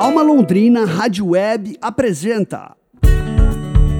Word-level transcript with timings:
Alma 0.00 0.22
Londrina 0.22 0.86
Rádio 0.86 1.26
Web 1.26 1.76
apresenta 1.78 2.74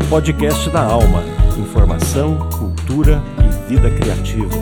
Podcast 0.08 0.71
da 0.71 0.83
Alma. 0.83 1.23
Informação, 1.58 2.49
cultura 2.58 3.23
e 3.39 3.69
vida 3.69 3.91
criativa. 3.91 4.57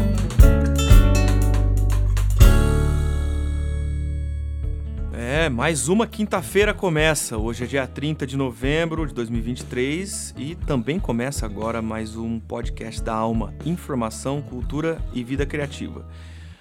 É, 5.12 5.48
mais 5.48 5.88
uma 5.88 6.09
quinta-feira 6.09 6.74
começa. 6.74 7.39
Hoje 7.39 7.62
é 7.62 7.66
dia 7.68 7.86
30 7.86 8.27
de 8.27 8.36
novembro 8.36 9.07
de 9.07 9.14
2023 9.14 10.34
e 10.36 10.57
também 10.57 10.98
começa 10.98 11.46
agora 11.46 11.80
mais 11.80 12.16
um 12.16 12.41
podcast 12.41 13.00
da 13.00 13.14
Alma, 13.14 13.55
Informação, 13.64 14.43
Cultura 14.43 14.98
e 15.14 15.23
Vida 15.23 15.46
Criativa. 15.46 16.05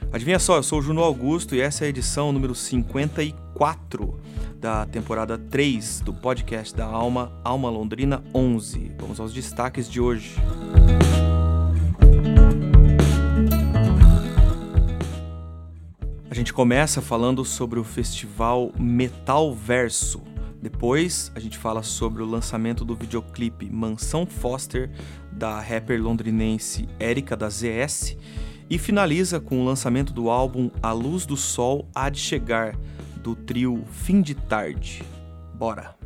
Adivinha 0.10 0.39
só, 0.39 0.55
eu 0.55 0.64
sou 0.64 0.80
o 0.80 0.82
Juno 0.82 1.04
Augusto 1.04 1.54
e 1.54 1.60
essa 1.60 1.84
é 1.84 1.88
a 1.88 1.90
edição 1.90 2.32
número 2.32 2.55
54 2.55 4.18
da 4.58 4.86
temporada 4.86 5.38
3 5.38 6.00
do 6.00 6.14
podcast 6.14 6.73
da 6.73 6.86
Alma, 6.86 7.31
Alma 7.44 7.70
Londrina 7.70 8.23
11. 8.34 8.94
Vamos 8.98 9.20
aos 9.20 9.34
destaques 9.34 9.90
de 9.90 10.00
hoje. 10.00 10.36
A 16.31 16.34
gente 16.34 16.53
começa 16.53 17.02
falando 17.02 17.44
sobre 17.44 17.78
o 17.78 17.84
festival 17.84 18.72
Metal 18.80 19.53
Verso. 19.53 20.22
Depois 20.62 21.34
a 21.36 21.39
gente 21.39 21.58
fala 21.58 21.84
sobre 21.84 22.23
o 22.23 22.26
lançamento 22.26 22.86
do 22.86 22.95
videoclipe 22.95 23.70
Mansão 23.70 24.26
Foster 24.26 24.89
da 25.34 25.59
rapper 25.59 26.02
londrinense 26.02 26.88
Erika 26.98 27.36
da 27.36 27.50
ZS 27.50 28.16
e 28.70 28.77
finaliza 28.77 29.39
com 29.39 29.62
o 29.62 29.66
lançamento 29.66 30.13
do 30.13 30.30
álbum 30.30 30.70
A 30.81 30.91
Luz 30.91 31.25
do 31.25 31.38
Sol 31.38 31.88
Há 31.94 32.09
de 32.09 32.20
Chegar 32.20 32.75
do 33.23 33.35
trio 33.35 33.84
Fim 33.91 34.21
de 34.21 34.35
Tarde. 34.35 35.03
Bora! 35.53 35.97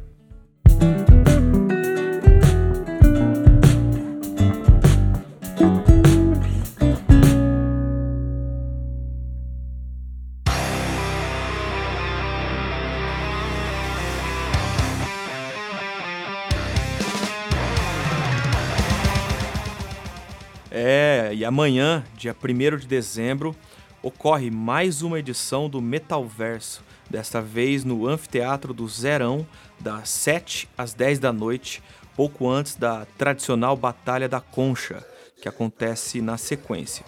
Amanhã, 21.51 22.05
dia 22.15 22.33
1 22.33 22.77
de 22.77 22.87
dezembro, 22.87 23.53
ocorre 24.01 24.49
mais 24.49 25.01
uma 25.01 25.19
edição 25.19 25.69
do 25.69 25.81
Metalverso, 25.81 26.81
desta 27.09 27.41
vez 27.41 27.83
no 27.83 28.07
Anfiteatro 28.07 28.73
do 28.73 28.87
Zerão, 28.87 29.45
das 29.77 30.07
7 30.11 30.69
às 30.77 30.93
10 30.93 31.19
da 31.19 31.33
noite, 31.33 31.83
pouco 32.15 32.49
antes 32.49 32.75
da 32.75 33.05
tradicional 33.17 33.75
Batalha 33.75 34.29
da 34.29 34.39
Concha, 34.39 35.05
que 35.41 35.49
acontece 35.49 36.21
na 36.21 36.37
sequência. 36.37 37.03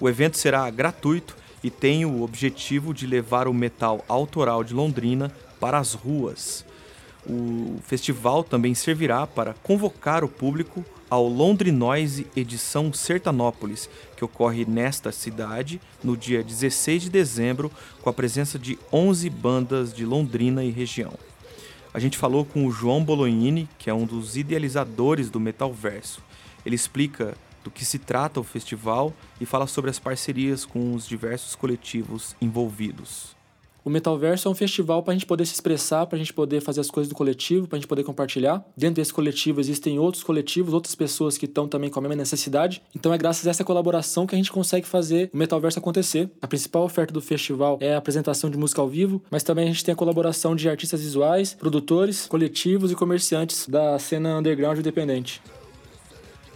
O 0.00 0.08
evento 0.08 0.38
será 0.38 0.70
gratuito 0.70 1.36
e 1.62 1.68
tem 1.68 2.06
o 2.06 2.22
objetivo 2.22 2.94
de 2.94 3.06
levar 3.06 3.46
o 3.46 3.52
metal 3.52 4.02
autoral 4.08 4.64
de 4.64 4.72
Londrina 4.72 5.30
para 5.60 5.76
as 5.76 5.92
ruas. 5.92 6.64
O 7.26 7.78
festival 7.84 8.42
também 8.42 8.74
servirá 8.74 9.26
para 9.26 9.52
convocar 9.52 10.24
o 10.24 10.28
público 10.28 10.82
ao 11.12 11.28
Londrinoise 11.28 12.26
Edição 12.34 12.90
Sertanópolis, 12.90 13.86
que 14.16 14.24
ocorre 14.24 14.64
nesta 14.64 15.12
cidade 15.12 15.78
no 16.02 16.16
dia 16.16 16.42
16 16.42 17.02
de 17.02 17.10
dezembro, 17.10 17.70
com 18.00 18.08
a 18.08 18.14
presença 18.14 18.58
de 18.58 18.78
11 18.90 19.28
bandas 19.28 19.92
de 19.92 20.06
Londrina 20.06 20.64
e 20.64 20.70
região. 20.70 21.12
A 21.92 21.98
gente 21.98 22.16
falou 22.16 22.46
com 22.46 22.66
o 22.66 22.72
João 22.72 23.04
Bolognini, 23.04 23.68
que 23.78 23.90
é 23.90 23.94
um 23.94 24.06
dos 24.06 24.38
idealizadores 24.38 25.28
do 25.28 25.38
Metalverso. 25.38 26.22
Ele 26.64 26.76
explica 26.76 27.36
do 27.62 27.70
que 27.70 27.84
se 27.84 27.98
trata 27.98 28.40
o 28.40 28.44
festival 28.44 29.12
e 29.38 29.44
fala 29.44 29.66
sobre 29.66 29.90
as 29.90 29.98
parcerias 29.98 30.64
com 30.64 30.94
os 30.94 31.06
diversos 31.06 31.54
coletivos 31.54 32.34
envolvidos. 32.40 33.36
O 33.84 33.90
Metalverso 33.90 34.46
é 34.46 34.50
um 34.50 34.54
festival 34.54 35.02
para 35.02 35.12
a 35.12 35.14
gente 35.14 35.26
poder 35.26 35.44
se 35.44 35.54
expressar, 35.54 36.06
para 36.06 36.16
a 36.16 36.18
gente 36.18 36.32
poder 36.32 36.60
fazer 36.60 36.80
as 36.80 36.90
coisas 36.90 37.08
do 37.08 37.16
coletivo, 37.16 37.66
para 37.66 37.76
a 37.76 37.80
gente 37.80 37.88
poder 37.88 38.04
compartilhar. 38.04 38.64
Dentro 38.76 38.96
desse 38.96 39.12
coletivo 39.12 39.60
existem 39.60 39.98
outros 39.98 40.22
coletivos, 40.22 40.72
outras 40.72 40.94
pessoas 40.94 41.36
que 41.36 41.46
estão 41.46 41.66
também 41.66 41.90
com 41.90 41.98
a 41.98 42.02
mesma 42.02 42.14
necessidade. 42.14 42.80
Então 42.94 43.12
é 43.12 43.18
graças 43.18 43.44
a 43.46 43.50
essa 43.50 43.64
colaboração 43.64 44.24
que 44.24 44.36
a 44.36 44.38
gente 44.38 44.52
consegue 44.52 44.86
fazer 44.86 45.30
o 45.34 45.36
Metalverso 45.36 45.80
acontecer. 45.80 46.30
A 46.40 46.46
principal 46.46 46.84
oferta 46.84 47.12
do 47.12 47.20
festival 47.20 47.78
é 47.80 47.94
a 47.94 47.98
apresentação 47.98 48.48
de 48.48 48.56
música 48.56 48.80
ao 48.80 48.88
vivo, 48.88 49.20
mas 49.28 49.42
também 49.42 49.64
a 49.64 49.72
gente 49.72 49.84
tem 49.84 49.92
a 49.92 49.96
colaboração 49.96 50.54
de 50.54 50.68
artistas 50.68 51.00
visuais, 51.00 51.54
produtores, 51.54 52.26
coletivos 52.26 52.92
e 52.92 52.94
comerciantes 52.94 53.66
da 53.68 53.98
cena 53.98 54.38
underground 54.38 54.78
independente. 54.78 55.42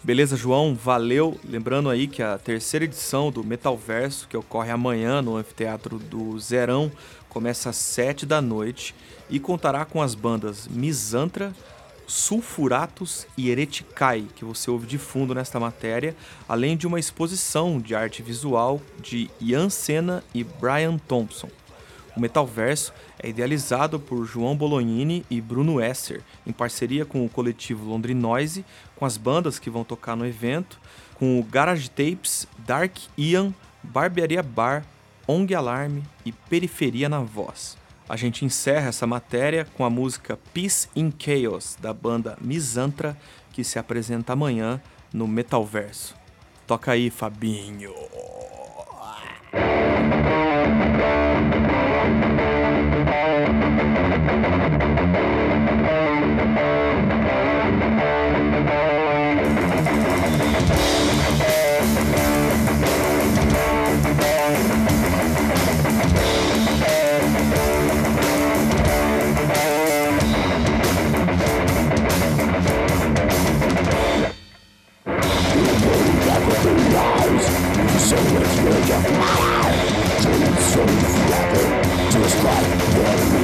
Beleza, 0.06 0.36
João? 0.36 0.72
Valeu. 0.72 1.36
Lembrando 1.42 1.90
aí 1.90 2.06
que 2.06 2.22
a 2.22 2.38
terceira 2.38 2.84
edição 2.84 3.32
do 3.32 3.42
Metalverso, 3.42 4.28
que 4.28 4.36
ocorre 4.36 4.70
amanhã 4.70 5.20
no 5.20 5.36
Anfiteatro 5.36 5.98
do 5.98 6.38
Zerão, 6.38 6.92
começa 7.28 7.70
às 7.70 7.76
7 7.76 8.24
da 8.24 8.40
noite 8.40 8.94
e 9.28 9.40
contará 9.40 9.84
com 9.84 10.00
as 10.00 10.14
bandas 10.14 10.68
Misantra, 10.68 11.52
Sulfuratos 12.06 13.26
e 13.36 13.50
Hereticai, 13.50 14.26
que 14.36 14.44
você 14.44 14.70
ouve 14.70 14.86
de 14.86 14.96
fundo 14.96 15.34
nesta 15.34 15.58
matéria, 15.58 16.14
além 16.48 16.76
de 16.76 16.86
uma 16.86 17.00
exposição 17.00 17.80
de 17.80 17.92
arte 17.92 18.22
visual 18.22 18.80
de 19.02 19.28
Ian 19.40 19.68
Senna 19.68 20.22
e 20.32 20.44
Brian 20.44 20.98
Thompson. 20.98 21.48
O 22.16 22.20
Metalverso 22.20 22.94
é 23.18 23.28
idealizado 23.28 24.00
por 24.00 24.24
João 24.24 24.56
Bolognini 24.56 25.22
e 25.28 25.38
Bruno 25.38 25.82
Esser, 25.82 26.22
em 26.46 26.52
parceria 26.52 27.04
com 27.04 27.22
o 27.26 27.28
coletivo 27.28 27.84
Londrinoise, 27.84 28.64
com 28.96 29.04
as 29.04 29.16
bandas 29.16 29.58
que 29.58 29.70
vão 29.70 29.84
tocar 29.84 30.16
no 30.16 30.26
evento, 30.26 30.80
com 31.14 31.38
o 31.38 31.44
Garage 31.44 31.88
Tapes, 31.88 32.46
Dark 32.58 32.96
Ian, 33.16 33.54
Barbearia 33.82 34.42
Bar, 34.42 34.84
ONG 35.26 35.54
Alarme 35.54 36.02
e 36.24 36.32
Periferia 36.32 37.08
na 37.08 37.20
Voz. 37.20 37.76
A 38.08 38.16
gente 38.16 38.44
encerra 38.44 38.88
essa 38.88 39.06
matéria 39.06 39.66
com 39.74 39.84
a 39.84 39.90
música 39.90 40.38
Peace 40.54 40.88
in 40.94 41.12
Chaos, 41.18 41.76
da 41.80 41.92
banda 41.92 42.38
Misantra, 42.40 43.16
que 43.52 43.64
se 43.64 43.78
apresenta 43.78 44.32
amanhã 44.32 44.80
no 45.12 45.26
Metalverso. 45.26 46.14
Toca 46.66 46.92
aí, 46.92 47.10
Fabinho! 47.10 47.94
you're 77.26 77.40
so 80.58 80.86
flatter 80.86 81.66
Just 82.10 82.36
like 82.44 82.66
what 82.96 83.18
we 83.32 83.42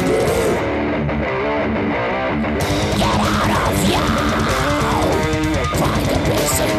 Get 2.99 3.21
out 3.21 3.51
of 3.63 3.77
here! 3.87 4.11
Find 5.79 6.09
a 6.09 6.19
piece 6.31 6.59
of 6.61 6.71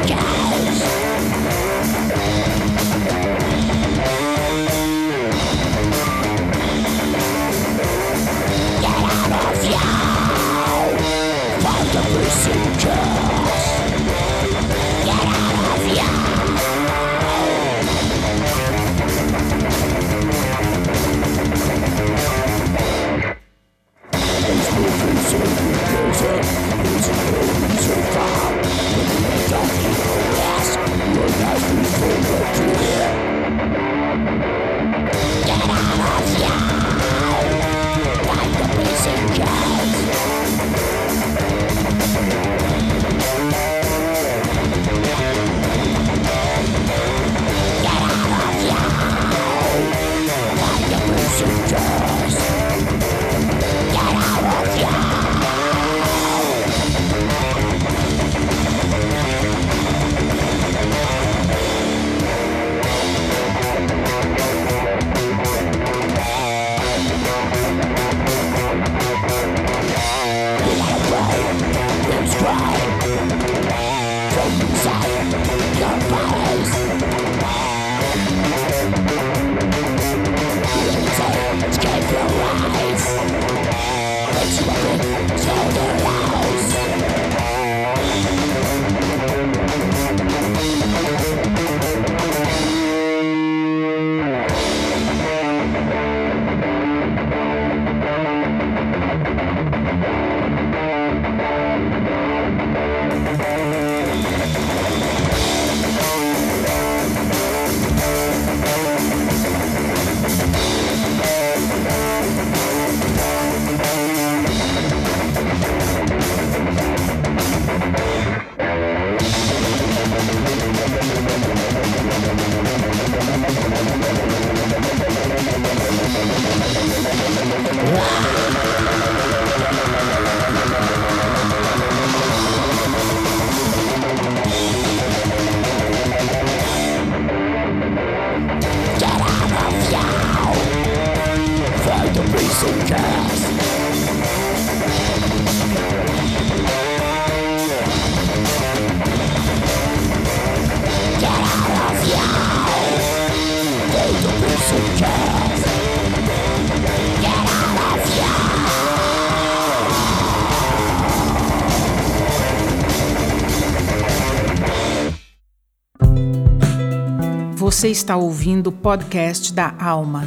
Você 167.83 167.89
está 167.89 168.15
ouvindo 168.15 168.67
o 168.67 168.71
podcast 168.71 169.51
da 169.51 169.75
Alma. 169.77 170.23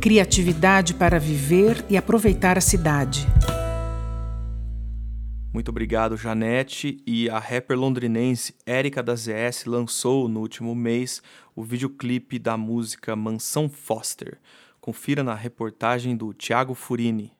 Criatividade 0.00 0.92
para 0.92 1.20
viver 1.20 1.84
e 1.88 1.96
aproveitar 1.96 2.58
a 2.58 2.60
cidade. 2.60 3.28
Muito 5.54 5.68
obrigado, 5.68 6.16
Janete. 6.16 7.00
E 7.06 7.30
a 7.30 7.38
rapper 7.38 7.78
londrinense 7.78 8.56
Érica 8.66 9.04
da 9.04 9.14
ZS 9.14 9.66
lançou 9.66 10.28
no 10.28 10.40
último 10.40 10.74
mês 10.74 11.22
o 11.54 11.62
videoclipe 11.62 12.40
da 12.40 12.56
música 12.56 13.14
Mansão 13.14 13.68
Foster. 13.68 14.40
Confira 14.80 15.22
na 15.22 15.36
reportagem 15.36 16.16
do 16.16 16.34
Thiago 16.34 16.74
Furini. 16.74 17.30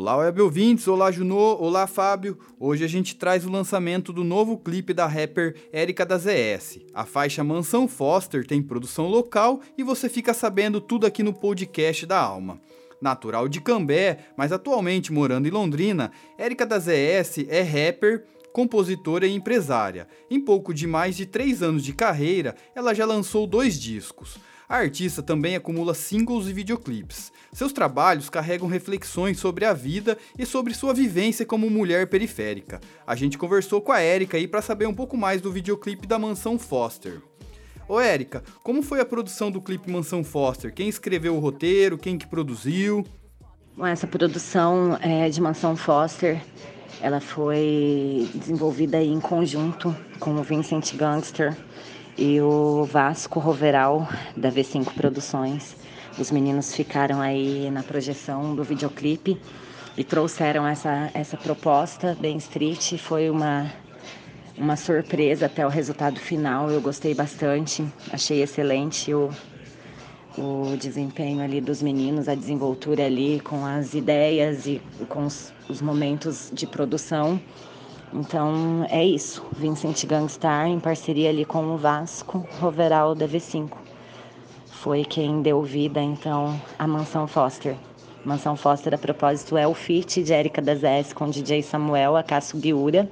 Olá, 0.00 0.16
web 0.16 0.40
ouvintes, 0.40 0.88
olá 0.88 1.12
Junô, 1.12 1.58
olá 1.60 1.86
Fábio. 1.86 2.38
Hoje 2.58 2.82
a 2.82 2.88
gente 2.88 3.16
traz 3.16 3.44
o 3.44 3.50
lançamento 3.50 4.14
do 4.14 4.24
novo 4.24 4.56
clipe 4.56 4.94
da 4.94 5.06
rapper 5.06 5.54
Érica 5.70 6.06
da 6.06 6.16
ZS. 6.16 6.80
A 6.94 7.04
faixa 7.04 7.44
Mansão 7.44 7.86
Foster 7.86 8.46
tem 8.46 8.62
produção 8.62 9.08
local 9.08 9.60
e 9.76 9.82
você 9.82 10.08
fica 10.08 10.32
sabendo 10.32 10.80
tudo 10.80 11.06
aqui 11.06 11.22
no 11.22 11.34
podcast 11.34 12.06
da 12.06 12.18
Alma. 12.18 12.58
Natural 12.98 13.46
de 13.46 13.60
Cambé, 13.60 14.20
mas 14.38 14.52
atualmente 14.52 15.12
morando 15.12 15.46
em 15.46 15.50
Londrina, 15.50 16.10
Érica 16.38 16.64
da 16.64 16.78
ZS 16.78 17.44
é 17.46 17.60
rapper, 17.60 18.24
compositora 18.54 19.26
e 19.26 19.34
empresária. 19.34 20.08
Em 20.30 20.40
pouco 20.40 20.72
de 20.72 20.86
mais 20.86 21.14
de 21.14 21.26
3 21.26 21.62
anos 21.62 21.84
de 21.84 21.92
carreira, 21.92 22.56
ela 22.74 22.94
já 22.94 23.04
lançou 23.04 23.46
dois 23.46 23.78
discos. 23.78 24.38
A 24.70 24.76
artista 24.76 25.20
também 25.20 25.56
acumula 25.56 25.94
singles 25.94 26.46
e 26.46 26.52
videoclipes. 26.52 27.32
Seus 27.52 27.72
trabalhos 27.72 28.30
carregam 28.30 28.68
reflexões 28.68 29.40
sobre 29.40 29.64
a 29.64 29.72
vida 29.72 30.16
e 30.38 30.46
sobre 30.46 30.74
sua 30.74 30.94
vivência 30.94 31.44
como 31.44 31.68
mulher 31.68 32.06
periférica. 32.06 32.80
A 33.04 33.16
gente 33.16 33.36
conversou 33.36 33.80
com 33.80 33.90
a 33.90 33.98
Érica 33.98 34.36
aí 34.36 34.46
para 34.46 34.62
saber 34.62 34.86
um 34.86 34.94
pouco 34.94 35.16
mais 35.16 35.40
do 35.40 35.50
videoclipe 35.50 36.06
da 36.06 36.20
Mansão 36.20 36.56
Foster. 36.56 37.20
Ô 37.88 37.98
Érica, 37.98 38.44
como 38.62 38.80
foi 38.80 39.00
a 39.00 39.04
produção 39.04 39.50
do 39.50 39.60
clipe 39.60 39.90
Mansão 39.90 40.22
Foster? 40.22 40.72
Quem 40.72 40.88
escreveu 40.88 41.34
o 41.34 41.40
roteiro? 41.40 41.98
Quem 41.98 42.16
que 42.16 42.28
produziu? 42.28 43.04
Essa 43.82 44.06
produção 44.06 44.96
é, 45.02 45.28
de 45.28 45.40
Mansão 45.40 45.74
Foster, 45.74 46.40
ela 47.00 47.20
foi 47.20 48.30
desenvolvida 48.36 49.02
em 49.02 49.18
conjunto 49.18 49.96
com 50.20 50.36
o 50.36 50.44
Vincent 50.44 50.94
Gangster, 50.94 51.56
e 52.16 52.40
o 52.40 52.84
Vasco 52.84 53.38
Roveral, 53.38 54.08
da 54.36 54.50
V5 54.50 54.94
Produções. 54.94 55.76
Os 56.18 56.30
meninos 56.30 56.74
ficaram 56.74 57.20
aí 57.20 57.70
na 57.70 57.82
projeção 57.82 58.54
do 58.54 58.64
videoclipe 58.64 59.40
e 59.96 60.04
trouxeram 60.04 60.66
essa, 60.66 61.10
essa 61.14 61.36
proposta 61.36 62.16
bem 62.20 62.36
street. 62.36 62.98
Foi 62.98 63.30
uma, 63.30 63.72
uma 64.56 64.76
surpresa 64.76 65.46
até 65.46 65.66
o 65.66 65.68
resultado 65.68 66.18
final. 66.20 66.70
Eu 66.70 66.80
gostei 66.80 67.14
bastante, 67.14 67.84
achei 68.12 68.42
excelente 68.42 69.14
o, 69.14 69.30
o 70.36 70.76
desempenho 70.76 71.42
ali 71.42 71.60
dos 71.60 71.82
meninos, 71.82 72.28
a 72.28 72.34
desenvoltura 72.34 73.06
ali 73.06 73.40
com 73.40 73.64
as 73.64 73.94
ideias 73.94 74.66
e 74.66 74.80
com 75.08 75.26
os, 75.26 75.52
os 75.68 75.80
momentos 75.80 76.50
de 76.52 76.66
produção. 76.66 77.40
Então 78.12 78.86
é 78.88 79.04
isso. 79.04 79.44
Vincent 79.56 80.04
Gangstar, 80.04 80.66
em 80.66 80.80
parceria 80.80 81.28
ali 81.28 81.44
com 81.44 81.74
o 81.74 81.76
Vasco, 81.76 82.46
Roveral 82.60 83.14
da 83.14 83.26
V5. 83.26 83.70
Foi 84.66 85.04
quem 85.04 85.42
deu 85.42 85.62
vida, 85.62 86.00
então, 86.00 86.60
à 86.78 86.86
Mansão 86.86 87.26
Foster. 87.26 87.76
Mansão 88.24 88.56
Foster, 88.56 88.94
a 88.94 88.98
propósito, 88.98 89.56
é 89.56 89.66
o 89.66 89.74
feat 89.74 90.22
de 90.22 90.32
Erika 90.32 90.60
das 90.60 90.82
S 90.82 91.14
com 91.14 91.28
DJ 91.28 91.62
Samuel, 91.62 92.16
a 92.16 92.22
Cássio 92.22 92.58
Guiura. 92.58 93.08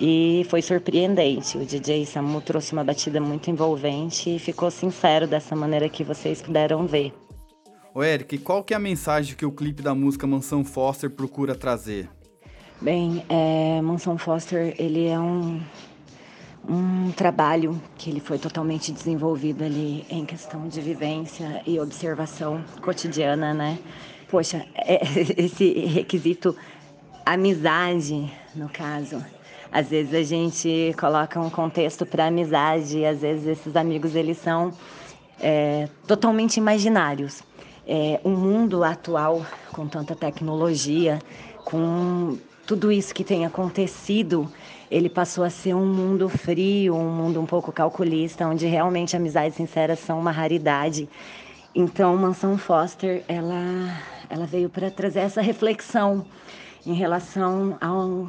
E 0.00 0.46
foi 0.48 0.60
surpreendente. 0.60 1.56
O 1.56 1.64
DJ 1.64 2.04
Samu 2.04 2.40
trouxe 2.40 2.72
uma 2.72 2.82
batida 2.82 3.20
muito 3.20 3.50
envolvente 3.50 4.34
e 4.34 4.38
ficou 4.38 4.70
sincero 4.70 5.26
dessa 5.26 5.54
maneira 5.54 5.88
que 5.88 6.02
vocês 6.02 6.42
puderam 6.42 6.86
ver. 6.86 7.12
Ô 7.94 8.02
Eric, 8.02 8.38
qual 8.38 8.64
que 8.64 8.74
é 8.74 8.76
a 8.76 8.80
mensagem 8.80 9.36
que 9.36 9.46
o 9.46 9.52
clipe 9.52 9.82
da 9.82 9.94
música 9.94 10.26
Mansão 10.26 10.64
Foster 10.64 11.08
procura 11.08 11.54
trazer? 11.54 12.08
Bem, 12.80 13.24
é, 13.28 13.80
Mansão 13.80 14.18
Foster, 14.18 14.74
ele 14.78 15.06
é 15.06 15.18
um, 15.18 15.60
um 16.68 17.12
trabalho 17.12 17.80
que 17.96 18.10
ele 18.10 18.20
foi 18.20 18.36
totalmente 18.36 18.90
desenvolvido 18.92 19.64
ali 19.64 20.04
em 20.10 20.26
questão 20.26 20.66
de 20.66 20.80
vivência 20.80 21.62
e 21.66 21.78
observação 21.78 22.62
cotidiana, 22.82 23.54
né? 23.54 23.78
Poxa, 24.28 24.66
é, 24.74 25.00
esse 25.40 25.72
requisito 25.86 26.54
amizade, 27.24 28.30
no 28.54 28.68
caso. 28.68 29.24
Às 29.72 29.88
vezes 29.88 30.12
a 30.12 30.22
gente 30.22 30.94
coloca 30.98 31.40
um 31.40 31.50
contexto 31.50 32.04
para 32.04 32.26
amizade 32.26 32.98
e 32.98 33.06
às 33.06 33.20
vezes 33.20 33.46
esses 33.46 33.76
amigos 33.76 34.14
eles 34.14 34.36
são 34.38 34.72
é, 35.40 35.88
totalmente 36.06 36.56
imaginários. 36.56 37.42
É, 37.86 38.20
um 38.24 38.36
mundo 38.36 38.82
atual 38.82 39.46
com 39.72 39.86
tanta 39.86 40.14
tecnologia, 40.14 41.18
com 41.64 42.36
tudo 42.66 42.90
isso 42.90 43.14
que 43.14 43.24
tem 43.24 43.44
acontecido, 43.44 44.50
ele 44.90 45.08
passou 45.08 45.44
a 45.44 45.50
ser 45.50 45.74
um 45.74 45.86
mundo 45.86 46.28
frio, 46.28 46.94
um 46.94 47.10
mundo 47.10 47.40
um 47.40 47.46
pouco 47.46 47.70
calculista, 47.72 48.46
onde 48.46 48.66
realmente 48.66 49.16
amizades 49.16 49.56
sinceras 49.56 49.98
são 49.98 50.18
uma 50.18 50.30
raridade. 50.30 51.08
Então, 51.74 52.16
Mansão 52.16 52.56
Foster, 52.56 53.22
ela, 53.28 54.00
ela 54.30 54.46
veio 54.46 54.70
para 54.70 54.90
trazer 54.90 55.20
essa 55.20 55.42
reflexão 55.42 56.24
em 56.86 56.94
relação 56.94 57.76
ao 57.80 58.28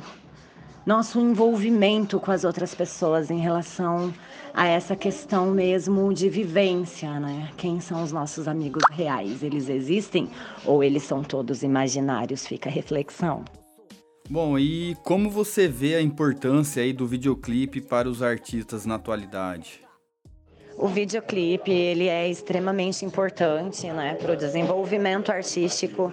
nosso 0.85 1.19
envolvimento 1.19 2.19
com 2.19 2.31
as 2.31 2.43
outras 2.43 2.75
pessoas, 2.75 3.31
em 3.31 3.39
relação 3.39 4.13
a 4.53 4.67
essa 4.67 4.95
questão 4.95 5.47
mesmo 5.47 6.13
de 6.13 6.29
vivência, 6.29 7.19
né? 7.19 7.49
Quem 7.57 7.79
são 7.79 8.03
os 8.03 8.11
nossos 8.11 8.47
amigos 8.47 8.83
reais? 8.91 9.43
Eles 9.43 9.67
existem 9.67 10.29
ou 10.63 10.83
eles 10.83 11.03
são 11.03 11.23
todos 11.23 11.63
imaginários? 11.63 12.45
Fica 12.45 12.69
a 12.69 12.71
reflexão. 12.71 13.43
Bom, 14.27 14.57
e 14.57 14.95
como 15.03 15.29
você 15.29 15.67
vê 15.67 15.95
a 15.95 16.01
importância 16.01 16.81
aí 16.81 16.91
do 16.91 17.05
videoclipe 17.05 17.79
para 17.79 18.09
os 18.09 18.23
artistas 18.23 18.85
na 18.85 18.95
atualidade? 18.95 19.81
O 20.77 20.87
videoclipe 20.87 21.71
ele 21.71 22.07
é 22.07 22.27
extremamente 22.27 23.05
importante, 23.05 23.87
né, 23.87 24.15
para 24.15 24.33
o 24.33 24.35
desenvolvimento 24.35 25.31
artístico. 25.31 26.11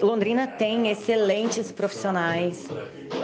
Londrina 0.00 0.46
tem 0.46 0.90
excelentes 0.90 1.72
profissionais. 1.72 2.66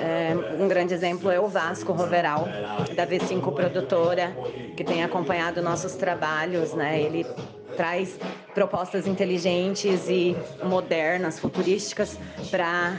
É, 0.01 0.35
um 0.59 0.69
grande 0.69 0.95
exemplo 0.95 1.31
é 1.31 1.39
o 1.39 1.47
Vasco 1.47 1.93
Roveral, 1.93 2.49
da 2.95 3.07
V5 3.07 3.53
Produtora, 3.53 4.35
que 4.77 4.85
tem 4.85 5.03
acompanhado 5.03 5.63
nossos 5.63 5.95
trabalhos, 5.95 6.73
né? 6.73 7.01
Ele 7.01 7.27
traz 7.77 8.19
propostas 8.55 9.07
inteligentes 9.07 10.09
e 10.09 10.37
modernas, 10.63 11.39
futurísticas 11.39 12.19
para 12.51 12.97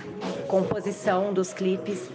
composição 0.47 1.33
dos 1.33 1.53
clipes 1.53 2.09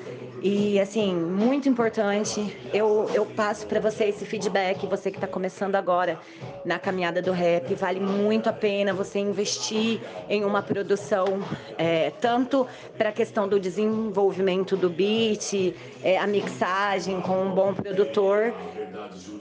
E 0.49 0.79
assim, 0.79 1.13
muito 1.13 1.69
importante, 1.69 2.57
eu, 2.73 3.11
eu 3.13 3.27
passo 3.27 3.67
para 3.67 3.81
você 3.81 4.05
esse 4.05 4.25
feedback, 4.25 4.87
você 4.87 5.11
que 5.11 5.17
está 5.17 5.27
começando 5.27 5.75
agora 5.75 6.21
na 6.65 6.79
caminhada 6.79 7.21
do 7.21 7.33
rap, 7.33 7.75
vale 7.75 7.99
muito 7.99 8.49
a 8.49 8.53
pena 8.53 8.93
você 8.93 9.19
investir 9.19 10.01
em 10.29 10.45
uma 10.45 10.63
produção, 10.63 11.43
é, 11.77 12.13
tanto 12.21 12.65
para 12.97 13.09
a 13.09 13.13
questão 13.13 13.49
do 13.49 13.59
desenvolvimento 13.59 14.77
do 14.77 14.89
beat, 14.89 15.75
é, 16.01 16.17
a 16.17 16.29
mixagem 16.29 17.21
com 17.21 17.43
um 17.43 17.51
bom 17.51 17.75
produtor, 17.75 18.55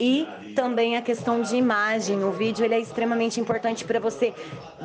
e 0.00 0.26
também 0.56 0.96
a 0.96 1.02
questão 1.02 1.40
de 1.40 1.54
imagem. 1.54 2.24
O 2.24 2.32
vídeo 2.32 2.64
ele 2.64 2.74
é 2.74 2.80
extremamente 2.80 3.38
importante 3.40 3.84
para 3.84 4.00
você 4.00 4.34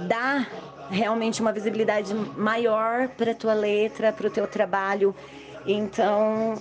dar 0.08 0.48
realmente 0.92 1.42
uma 1.42 1.52
visibilidade 1.52 2.14
maior 2.14 3.08
para 3.08 3.32
a 3.32 3.36
tua 3.36 3.54
letra, 3.56 4.12
para 4.12 4.28
o 4.28 4.30
teu 4.30 4.46
trabalho. 4.46 5.16
Então, 5.66 6.56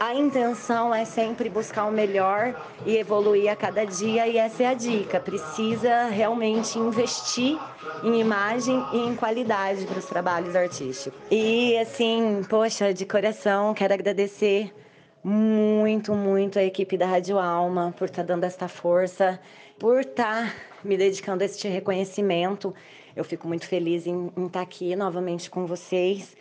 a 0.00 0.14
intenção 0.14 0.94
é 0.94 1.04
sempre 1.04 1.48
buscar 1.48 1.84
o 1.84 1.92
melhor 1.92 2.60
e 2.84 2.96
evoluir 2.96 3.50
a 3.50 3.54
cada 3.54 3.84
dia, 3.84 4.26
e 4.26 4.36
essa 4.36 4.64
é 4.64 4.66
a 4.66 4.74
dica. 4.74 5.20
Precisa 5.20 6.06
realmente 6.06 6.78
investir 6.78 7.58
em 8.02 8.20
imagem 8.20 8.84
e 8.92 8.98
em 8.98 9.14
qualidade 9.14 9.86
para 9.86 9.98
os 9.98 10.06
trabalhos 10.06 10.56
artísticos. 10.56 11.18
E 11.30 11.78
assim, 11.78 12.42
poxa, 12.48 12.92
de 12.92 13.06
coração, 13.06 13.72
quero 13.74 13.94
agradecer 13.94 14.72
muito, 15.22 16.14
muito 16.14 16.58
a 16.58 16.64
equipe 16.64 16.96
da 16.96 17.06
Rádio 17.06 17.38
Alma 17.38 17.94
por 17.96 18.06
estar 18.06 18.22
tá 18.22 18.26
dando 18.26 18.42
esta 18.42 18.66
força, 18.66 19.38
por 19.78 20.00
estar 20.00 20.46
tá 20.48 20.54
me 20.82 20.96
dedicando 20.96 21.44
a 21.44 21.46
este 21.46 21.68
reconhecimento. 21.68 22.74
Eu 23.14 23.22
fico 23.22 23.46
muito 23.46 23.66
feliz 23.66 24.06
em, 24.06 24.32
em 24.36 24.46
estar 24.46 24.58
tá 24.58 24.62
aqui 24.62 24.96
novamente 24.96 25.48
com 25.48 25.64
vocês. 25.64 26.34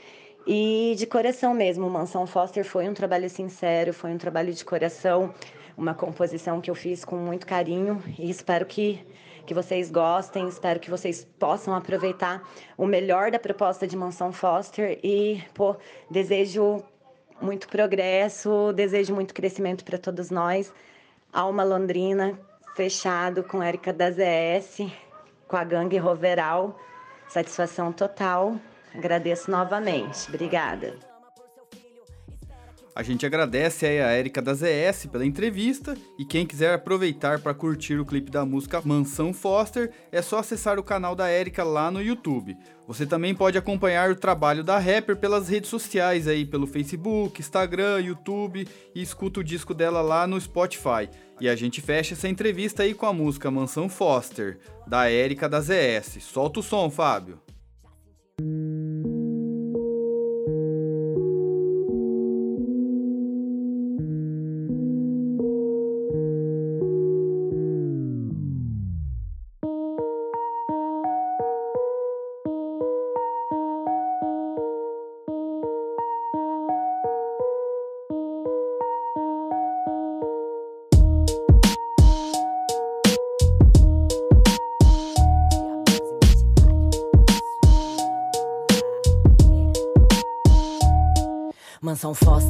E 0.45 0.95
de 0.97 1.05
coração 1.05 1.53
mesmo, 1.53 1.89
Mansão 1.89 2.25
Foster 2.25 2.65
foi 2.65 2.89
um 2.89 2.93
trabalho 2.93 3.29
sincero, 3.29 3.93
foi 3.93 4.11
um 4.11 4.17
trabalho 4.17 4.51
de 4.51 4.65
coração, 4.65 5.33
uma 5.77 5.93
composição 5.93 6.59
que 6.59 6.69
eu 6.69 6.75
fiz 6.75 7.05
com 7.05 7.15
muito 7.15 7.45
carinho 7.45 8.01
e 8.17 8.29
espero 8.29 8.65
que, 8.65 9.05
que 9.45 9.53
vocês 9.53 9.91
gostem, 9.91 10.47
espero 10.47 10.79
que 10.79 10.89
vocês 10.89 11.27
possam 11.37 11.75
aproveitar 11.75 12.41
o 12.75 12.87
melhor 12.87 13.29
da 13.29 13.37
proposta 13.37 13.87
de 13.87 13.95
Mansão 13.95 14.31
Foster 14.31 14.99
e, 15.03 15.43
pô, 15.53 15.75
desejo 16.09 16.83
muito 17.39 17.67
progresso, 17.67 18.73
desejo 18.73 19.13
muito 19.13 19.33
crescimento 19.33 19.83
para 19.85 19.97
todos 19.97 20.31
nós. 20.31 20.73
Alma 21.31 21.63
Londrina, 21.63 22.37
fechado 22.75 23.43
com 23.43 23.61
Érica 23.61 23.93
da 23.93 24.09
ZS, 24.09 24.91
com 25.47 25.55
a 25.55 25.63
gangue 25.63 25.97
Roveral, 25.97 26.79
satisfação 27.27 27.91
total. 27.91 28.59
Agradeço 28.93 29.49
novamente. 29.49 30.27
Obrigada. 30.27 31.11
A 32.93 33.03
gente 33.03 33.25
agradece 33.25 33.85
aí 33.85 34.01
a 34.01 34.09
Érica 34.09 34.41
da 34.41 34.53
ZS 34.53 35.05
pela 35.09 35.25
entrevista 35.25 35.95
e 36.19 36.25
quem 36.25 36.45
quiser 36.45 36.73
aproveitar 36.73 37.39
para 37.39 37.53
curtir 37.53 37.97
o 37.97 38.05
clipe 38.05 38.29
da 38.29 38.45
música 38.45 38.81
Mansão 38.83 39.33
Foster, 39.33 39.91
é 40.11 40.21
só 40.21 40.39
acessar 40.39 40.77
o 40.77 40.83
canal 40.83 41.15
da 41.15 41.29
Érica 41.29 41.63
lá 41.63 41.89
no 41.89 42.01
YouTube. 42.01 42.57
Você 42.85 43.05
também 43.05 43.33
pode 43.33 43.57
acompanhar 43.57 44.11
o 44.11 44.15
trabalho 44.15 44.61
da 44.61 44.77
rapper 44.77 45.15
pelas 45.15 45.47
redes 45.47 45.69
sociais 45.69 46.27
aí, 46.27 46.45
pelo 46.45 46.67
Facebook, 46.67 47.39
Instagram, 47.39 48.01
YouTube 48.01 48.67
e 48.93 49.01
escuta 49.01 49.39
o 49.39 49.43
disco 49.43 49.73
dela 49.73 50.01
lá 50.01 50.27
no 50.27 50.39
Spotify. 50.39 51.09
E 51.39 51.47
a 51.47 51.55
gente 51.55 51.79
fecha 51.79 52.13
essa 52.13 52.27
entrevista 52.27 52.83
aí 52.83 52.93
com 52.93 53.05
a 53.05 53.13
música 53.13 53.49
Mansão 53.49 53.87
Foster, 53.87 54.59
da 54.85 55.09
Érica 55.09 55.47
da 55.47 55.61
ZS. 55.61 56.17
Solta 56.19 56.59
o 56.59 56.63
som, 56.63 56.89
Fábio. 56.89 57.39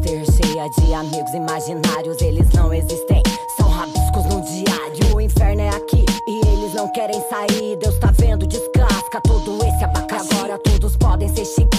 Foster, 0.02 0.26
cheia 0.32 0.68
de 0.70 0.94
amigos 0.94 1.34
imaginários, 1.34 2.22
eles 2.22 2.50
não 2.54 2.74
existem, 2.74 3.22
são 3.56 3.70
rabiscos 3.70 4.26
no 4.26 4.42
diário. 4.42 5.16
O 5.16 5.22
inferno 5.22 5.62
é 5.62 5.70
aqui 5.70 6.04
e 6.28 6.42
eles 6.48 6.74
não 6.74 6.92
querem 6.92 7.22
sair. 7.30 7.78
Deus 7.78 7.98
tá 8.00 8.12
vendo, 8.12 8.46
descasca 8.48 9.22
todo 9.22 9.64
esse 9.64 9.84
abacaxi. 9.84 10.34
Agora 10.34 10.58
todos 10.58 10.98
podem 10.98 11.28
ser 11.30 11.46
chiques 11.46 11.71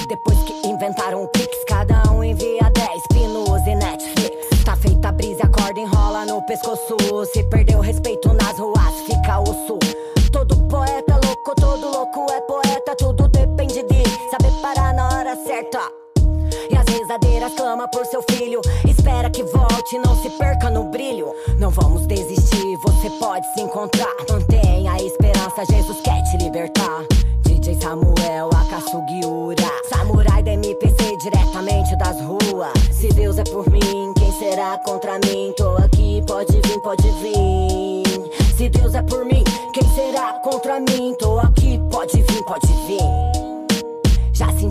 por 18.02 18.06
seu 18.06 18.23
filho. 18.30 18.61
Espera 18.88 19.30
que 19.30 19.42
volte, 19.44 19.99
não 19.99 20.21
se 20.21 20.30
perca 20.30 20.68
no 20.68 20.85
brilho. 20.85 21.32
Não 21.59 21.71
vamos 21.71 22.06
desistir, 22.06 22.76
você 22.82 23.09
pode 23.18 23.47
se 23.54 23.61
encontrar. 23.61 24.12
Mantenha 24.28 24.92
a 24.92 25.02
esperança, 25.02 25.64
Jesus 25.71 26.00
quer 26.02 26.23
te 26.25 26.37
libertar. 26.38 27.04
DJ 27.42 27.80
Samuel 27.80 28.50
Akasugiura 28.54 29.71
Samurai 29.88 30.42
da 30.42 30.52
MPC 30.52 31.16
diretamente 31.18 31.94
das 31.97 32.21
ruas 32.21 32.73
Se 32.90 33.09
Deus 33.09 33.38
é 33.38 33.44
por 33.44 33.71
mim, 33.71 34.12
quem 34.16 34.32
será 34.32 34.78
contra 34.78 35.18
mim? 35.21 35.52
Tô 35.56 35.76
aqui, 35.76 36.23
pode 36.26 36.52
vir, 36.61 36.80
pode 36.80 37.09
vir 37.21 38.30
Se 38.56 38.68
Deus 38.68 38.94
é 38.94 39.02
por 39.02 39.25
mim, 39.25 39.44
quem 39.73 39.88
será 39.94 40.32
contra 40.42 40.80
mim? 40.80 41.14
Tô 41.18 41.38
aqui, 41.38 41.80
pode 41.90 42.21
vir, 42.21 42.44
pode 42.44 42.66
vir 42.66 43.32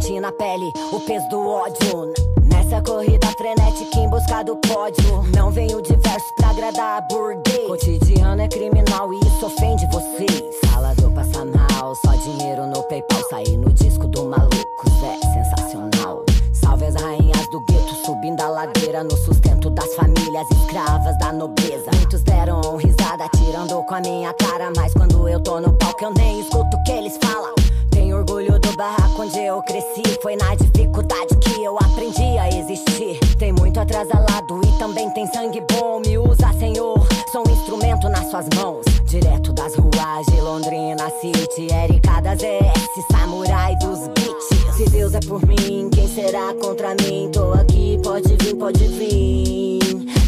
senti 0.01 0.19
na 0.19 0.31
pele 0.31 0.73
o 0.91 0.99
peso 1.01 1.27
do 1.29 1.47
ódio. 1.47 2.13
Nessa 2.43 2.81
corrida 2.81 3.27
frenética 3.37 3.99
em 3.99 4.09
busca 4.09 4.43
do 4.43 4.57
pódio. 4.57 5.23
Não 5.35 5.51
venho 5.51 5.81
de 5.81 5.95
versos 5.95 6.31
pra 6.37 6.49
agradar 6.49 6.97
a 6.97 7.01
burguês. 7.01 7.67
Cotidiano 7.67 8.41
é 8.41 8.47
criminal 8.47 9.13
e 9.13 9.19
isso 9.19 9.45
ofende 9.45 9.85
vocês. 9.87 10.55
Salador 10.65 11.11
passa 11.11 11.45
mal, 11.45 11.95
só 11.95 12.11
dinheiro 12.13 12.65
no 12.67 12.83
PayPal. 12.83 13.21
Sair 13.29 13.57
no 13.57 13.71
disco 13.73 14.07
do 14.07 14.25
maluco, 14.25 14.85
é 15.03 15.33
sensacional. 15.33 16.25
Salve 16.53 16.85
as 16.85 16.95
rainhas 16.95 17.47
do 17.51 17.63
gueto, 17.65 17.95
subindo 18.05 18.41
a 18.41 18.49
ladeira 18.49 19.03
no 19.03 19.15
sustento 19.17 19.69
das 19.69 19.93
famílias 19.95 20.47
escravas 20.51 21.17
da 21.19 21.31
nobreza. 21.31 21.89
Muitos 21.95 22.23
deram 22.23 22.75
risada, 22.77 23.27
tirando 23.35 23.83
com 23.83 23.95
a 23.95 24.01
minha 24.01 24.33
cara. 24.33 24.71
Mas 24.75 24.93
quando 24.93 25.27
eu 25.29 25.39
tô 25.41 25.59
no 25.59 25.73
palco, 25.73 26.03
eu 26.03 26.13
nem 26.13 26.41
escuto 26.41 26.75
o 26.75 26.83
que 26.83 26.91
eles 26.91 27.17
falam. 27.21 27.53
Tenho 27.91 28.17
orgulho 28.17 28.59
do 28.59 28.75
barraco 28.75 29.21
onde 29.21 29.39
eu 29.39 29.61
cresci. 29.61 30.03
Foi 30.21 30.35
na 30.35 30.55
dificuldade 30.55 31.37
que 31.37 31.63
eu 31.63 31.77
aprendi 31.77 32.37
a 32.37 32.49
existir. 32.49 33.17
Tem 33.37 33.53
muito 33.53 33.79
atrasalado 33.79 34.61
e 34.65 34.79
também 34.79 35.09
tem 35.11 35.27
sangue 35.27 35.61
bom. 35.71 35.99
Me 35.99 36.17
usa, 36.17 36.51
Senhor, 36.59 37.07
sou 37.31 37.47
um 37.47 37.51
instrumento 37.51 38.09
nas 38.09 38.29
suas 38.29 38.47
mãos. 38.55 38.83
Direto 39.05 39.53
das 39.53 39.75
ruas 39.75 40.25
de 40.31 40.41
Londrina 40.41 41.09
City, 41.21 41.67
Erika 41.73 42.21
das 42.21 42.41
ES, 42.41 43.05
samurai 43.11 43.75
dos 43.77 44.07
beats. 44.07 44.75
Se 44.75 44.89
Deus 44.89 45.13
é 45.13 45.19
por 45.19 45.45
mim, 45.45 45.89
quem 45.91 46.07
será 46.07 46.53
contra 46.61 46.95
mim? 46.95 47.29
Tô 47.31 47.53
aqui, 47.53 47.99
pode 48.01 48.35
vir, 48.41 48.55
pode 48.55 48.87
vir. 48.87 49.79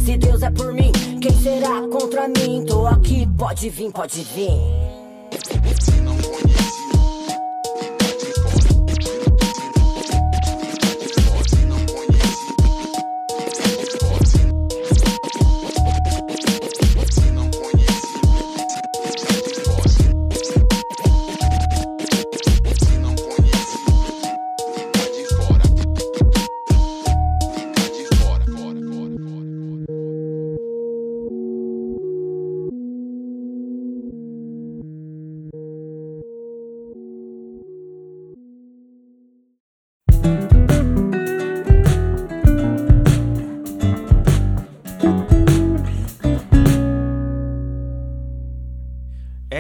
Se 0.06 0.18
Deus 0.18 0.42
é 0.42 0.52
por 0.52 0.74
mim, 0.74 0.92
quem 1.22 1.32
será 1.42 1.82
contra 1.90 2.28
mim? 2.28 2.66
Tô 2.68 2.86
aqui, 2.86 3.26
pode 3.38 3.70
vir, 3.70 3.90
pode 3.92 4.22
vir. 4.22 4.52
É, 4.52 6.93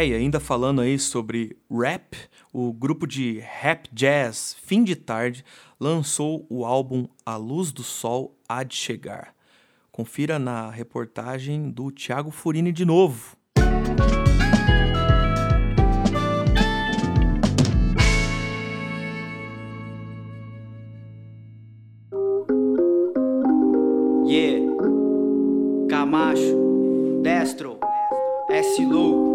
e 0.05 0.13
ainda 0.13 0.39
falando 0.39 0.81
aí 0.81 1.00
sobre 1.00 1.55
rap, 1.72 2.17
o 2.51 2.74
grupo 2.74 3.07
de 3.07 3.39
rap 3.39 3.88
jazz 3.93 4.55
Fim 4.62 4.83
de 4.83 4.95
Tarde 4.95 5.45
lançou 5.79 6.45
o 6.50 6.65
álbum 6.65 7.07
A 7.25 7.38
Luz 7.38 7.72
do 7.72 7.83
Sol 7.83 8.38
Há 8.48 8.63
de 8.63 8.75
Chegar. 8.75 9.33
Confira 9.91 10.38
na 10.38 10.69
reportagem 10.69 11.69
do 11.69 11.89
Thiago 11.91 12.31
Furini 12.31 12.72
de 12.72 12.83
novo. 12.83 13.38
Yeah, 24.25 24.65
Camacho, 25.89 27.22
Destro, 27.22 27.79
fim 28.50 28.89
de 28.89 29.32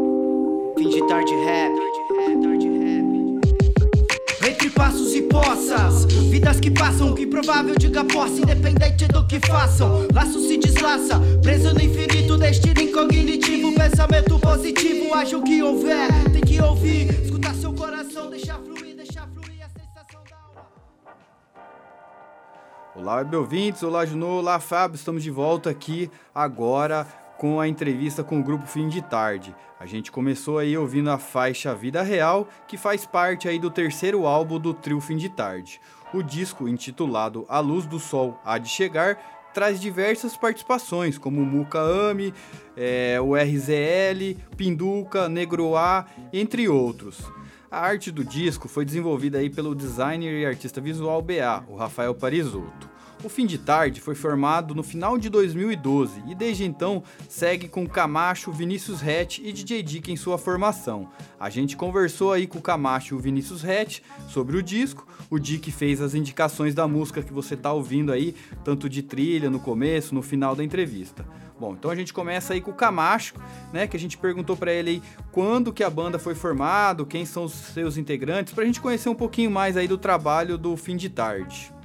tarde 1.09 1.35
rap. 1.37 1.73
Entre 4.47 4.69
passos 4.71 5.15
e 5.15 5.23
poças, 5.23 6.05
vidas 6.31 6.61
que 6.61 6.71
passam, 6.71 7.15
que 7.15 7.23
improvável 7.23 7.75
diga 7.79 8.05
posse, 8.05 8.43
independente 8.43 9.09
do 9.09 9.27
que 9.27 9.41
façam. 9.41 10.07
Laço 10.13 10.39
se 10.47 10.59
deslaça, 10.59 11.19
preso 11.43 11.73
no 11.73 11.81
infinito, 11.81 12.37
destino 12.37 12.83
incognitivo, 12.83 13.75
pensamento 13.75 14.39
positivo, 14.39 15.15
haja 15.15 15.39
o 15.39 15.43
que 15.43 15.63
houver, 15.63 16.09
tem 16.31 16.43
que 16.43 16.61
ouvir, 16.61 17.11
escutar 17.25 17.55
seu 17.55 17.73
coração, 17.73 18.29
deixar 18.29 18.59
fluir, 18.59 18.95
deixar 18.95 19.27
fluir 19.29 19.65
a 19.65 19.69
sensação 19.69 20.21
da 20.29 20.37
alma. 20.37 20.67
Olá, 22.95 23.17
web 23.17 23.35
ouvintes, 23.35 23.83
olá, 23.83 24.05
Junô, 24.05 24.41
olá, 24.41 24.61
Fábio. 24.61 24.97
Estamos 24.97 25.23
de 25.23 25.31
volta 25.31 25.71
aqui 25.71 26.11
agora 26.35 27.07
com 27.39 27.61
a 27.61 27.69
entrevista 27.69 28.25
com 28.25 28.41
o 28.41 28.43
grupo 28.43 28.67
Fim 28.67 28.89
de 28.89 29.01
Tarde. 29.01 29.55
A 29.79 29.87
gente 29.87 30.11
começou 30.11 30.59
aí 30.59 30.77
ouvindo 30.77 31.09
a 31.09 31.19
faixa 31.19 31.73
Vida 31.75 32.03
Real, 32.03 32.49
que 32.67 32.77
faz 32.77 33.07
parte 33.07 33.49
aí 33.49 33.61
do 33.61 33.71
terceiro 33.71 34.27
álbum 34.27 34.59
do 34.59 34.75
trio 34.75 35.01
Fim 35.01 35.17
de 35.17 35.29
Tarde. 35.29 35.81
O 36.13 36.21
disco, 36.21 36.69
intitulado 36.69 37.47
A 37.49 37.61
Luz 37.61 37.87
do 37.87 38.01
Sol 38.01 38.41
Há 38.45 38.59
de 38.59 38.69
Chegar, 38.69 39.17
traz 39.55 39.81
diversas 39.81 40.37
participações, 40.37 41.17
como 41.17 41.45
Muca 41.45 41.79
Ame, 41.79 42.35
é, 42.77 43.21
o 43.21 43.37
RZL, 43.37 44.37
Pinduca, 44.57 45.29
Negroá, 45.29 46.07
entre 46.33 46.69
outros. 46.69 47.21
A 47.71 47.79
arte 47.81 48.11
do 48.11 48.25
disco 48.25 48.67
foi 48.67 48.85
desenvolvida 48.85 49.39
aí 49.39 49.49
pelo 49.49 49.75
designer 49.75 50.41
e 50.41 50.47
artista 50.47 50.81
visual 50.81 51.23
BA, 51.23 51.65
o 51.69 51.77
Rafael 51.77 52.15
Parisotto. 52.15 52.98
O 53.25 53.29
Fim 53.29 53.47
de 53.47 53.59
Tarde 53.59 54.01
foi 54.01 54.15
formado 54.15 54.77
no 54.77 54.83
final 54.85 55.19
de 55.19 55.29
2012 55.29 56.23
e 56.29 56.37
desde 56.37 56.65
então 56.65 57.03
segue 57.29 57.67
com 57.67 57.85
Camacho, 57.85 58.53
Vinícius 58.53 59.01
Rett 59.01 59.43
e 59.45 59.53
DJ 59.53 59.83
Dick 59.83 60.13
em 60.13 60.17
sua 60.17 60.39
formação. 60.39 61.09
A 61.39 61.51
gente 61.51 61.77
conversou 61.77 62.33
aí 62.33 62.47
com 62.47 62.59
o 62.59 62.63
Camacho 62.63 63.15
e 63.15 63.19
o 63.19 63.21
Vinícius 63.21 63.63
Rett 63.63 64.05
sobre 64.29 64.57
o 64.57 64.63
disco. 64.63 65.05
O 65.29 65.37
Dick 65.37 65.73
fez 65.73 66.01
as 66.01 66.15
indicações 66.15 66.77
da 66.77 66.87
música 66.87 67.21
que 67.21 67.33
você 67.33 67.55
está 67.55 67.73
ouvindo 67.73 68.13
aí, 68.13 68.37
tanto 68.63 68.89
de 68.89 69.03
trilha 69.03 69.51
no 69.51 69.59
começo, 69.59 70.15
no 70.15 70.23
final 70.23 70.55
da 70.55 70.63
entrevista. 70.63 71.27
Bom, 71.59 71.73
então 71.73 71.91
a 71.91 71.97
gente 71.97 72.13
começa 72.13 72.55
aí 72.55 72.61
com 72.61 72.71
o 72.71 72.75
Camacho, 72.75 73.35
né, 73.73 73.89
que 73.89 73.97
a 73.97 74.01
gente 74.01 74.17
perguntou 74.17 74.57
para 74.57 74.73
ele 74.73 74.91
aí 74.91 75.03
quando 75.33 75.73
que 75.73 75.83
a 75.83 75.91
banda 75.91 76.21
foi 76.21 76.37
formada, 76.37 77.05
quem 77.05 77.27
são 77.27 77.45
os 77.45 77.53
seus 77.53 77.97
integrantes, 77.97 78.53
para 78.53 78.63
a 78.63 78.67
gente 78.67 78.81
conhecer 78.81 79.09
um 79.09 79.15
pouquinho 79.15 79.51
mais 79.51 79.77
aí 79.77 79.89
do 79.89 79.99
trabalho 79.99 80.57
do 80.57 80.77
Fim 80.77 80.97
de 80.97 81.09
Tarde. 81.09 81.78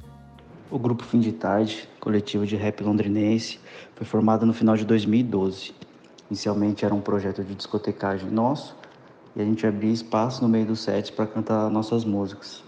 O 0.74 0.80
grupo 0.80 1.04
Fim 1.04 1.20
de 1.20 1.32
Tarde, 1.32 1.88
coletivo 2.00 2.48
de 2.48 2.56
rap 2.56 2.82
londrinense, 2.82 3.60
foi 3.94 4.08
formado 4.08 4.44
no 4.44 4.56
final 4.56 4.76
de 4.76 4.84
2012. 4.84 5.72
Inicialmente 6.32 6.84
era 6.84 6.96
um 6.96 7.00
projeto 7.00 7.44
de 7.44 7.54
discotecagem 7.54 8.28
nosso 8.32 8.76
e 9.36 9.42
a 9.44 9.46
gente 9.46 9.68
abria 9.68 9.92
espaço 9.92 10.42
no 10.42 10.50
meio 10.50 10.66
dos 10.66 10.80
sets 10.80 11.12
para 11.12 11.28
cantar 11.28 11.70
nossas 11.70 12.04
músicas. 12.04 12.64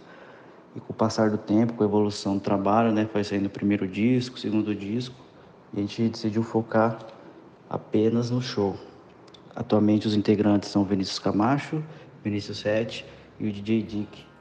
E 0.76 0.80
com 0.80 0.94
o 0.94 0.96
passar 0.96 1.32
do 1.32 1.38
tempo, 1.40 1.74
com 1.74 1.82
a 1.82 1.88
evolução 1.88 2.36
do 2.36 2.42
trabalho, 2.42 2.92
né, 2.92 3.10
foi 3.12 3.24
saindo 3.24 3.48
o 3.48 3.50
primeiro 3.50 3.88
disco, 3.88 4.36
o 4.36 4.40
segundo 4.40 4.76
disco, 4.76 5.16
e 5.74 5.80
a 5.80 5.82
gente 5.82 6.10
decidiu 6.10 6.44
focar 6.44 7.00
apenas 7.68 8.30
no 8.30 8.40
show. 8.40 8.76
Atualmente 9.56 10.06
os 10.06 10.14
integrantes 10.14 10.70
são 10.70 10.84
Vinícius 10.84 11.18
Camacho, 11.18 11.84
Vinícius 12.24 12.60
Sete 12.60 13.04
e 13.40 13.48
o 13.48 13.52
DJ 13.52 13.82
Dick. 13.82 14.35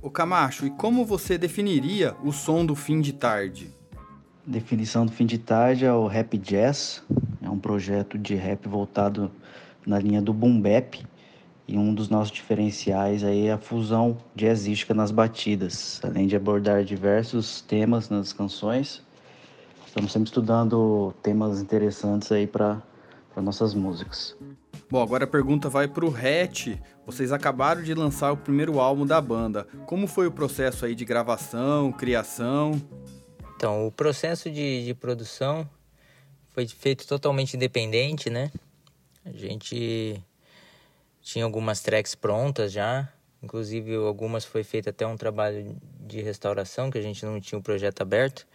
O 0.00 0.10
Camacho, 0.10 0.64
e 0.64 0.70
como 0.70 1.04
você 1.04 1.36
definiria 1.36 2.14
o 2.22 2.32
som 2.32 2.64
do 2.64 2.76
fim 2.76 3.00
de 3.00 3.12
tarde? 3.12 3.74
Definição 4.46 5.04
do 5.04 5.10
fim 5.10 5.26
de 5.26 5.38
tarde 5.38 5.84
é 5.84 5.92
o 5.92 6.06
rap 6.06 6.38
jazz, 6.38 7.02
é 7.42 7.50
um 7.50 7.58
projeto 7.58 8.16
de 8.16 8.36
rap 8.36 8.68
voltado 8.68 9.28
na 9.84 9.98
linha 9.98 10.22
do 10.22 10.32
boom 10.32 10.60
bap 10.60 11.04
e 11.66 11.76
um 11.76 11.92
dos 11.92 12.08
nossos 12.08 12.30
diferenciais 12.32 13.24
aí 13.24 13.48
é 13.48 13.52
a 13.52 13.58
fusão 13.58 14.16
jazzística 14.36 14.94
nas 14.94 15.10
batidas, 15.10 16.00
além 16.04 16.28
de 16.28 16.36
abordar 16.36 16.84
diversos 16.84 17.60
temas 17.60 18.08
nas 18.08 18.32
canções. 18.32 19.02
Estamos 19.84 20.12
sempre 20.12 20.28
estudando 20.28 21.12
temas 21.24 21.60
interessantes 21.60 22.30
aí 22.30 22.46
para 22.46 22.80
nossas 23.36 23.74
músicas. 23.74 24.36
Bom, 24.90 25.02
agora 25.02 25.24
a 25.24 25.26
pergunta 25.26 25.68
vai 25.68 25.86
para 25.86 26.02
o 26.02 26.08
Hatch. 26.08 26.68
Vocês 27.04 27.30
acabaram 27.30 27.82
de 27.82 27.92
lançar 27.92 28.32
o 28.32 28.36
primeiro 28.38 28.80
álbum 28.80 29.04
da 29.04 29.20
banda. 29.20 29.64
Como 29.84 30.06
foi 30.06 30.26
o 30.26 30.32
processo 30.32 30.86
aí 30.86 30.94
de 30.94 31.04
gravação, 31.04 31.92
criação? 31.92 32.80
Então, 33.54 33.86
o 33.86 33.92
processo 33.92 34.50
de, 34.50 34.86
de 34.86 34.94
produção 34.94 35.68
foi 36.52 36.66
feito 36.66 37.06
totalmente 37.06 37.54
independente, 37.54 38.30
né? 38.30 38.50
A 39.26 39.32
gente 39.32 40.22
tinha 41.20 41.44
algumas 41.44 41.80
tracks 41.80 42.14
prontas 42.14 42.72
já, 42.72 43.12
inclusive 43.42 43.94
algumas 43.94 44.46
foi 44.46 44.64
feito 44.64 44.88
até 44.88 45.06
um 45.06 45.18
trabalho 45.18 45.76
de 46.00 46.22
restauração 46.22 46.90
que 46.90 46.96
a 46.96 47.02
gente 47.02 47.26
não 47.26 47.38
tinha 47.38 47.58
o 47.58 47.62
projeto 47.62 48.00
aberto. 48.00 48.46